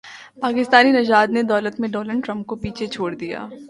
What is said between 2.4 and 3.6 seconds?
کو پیچھے چھوڑ دیا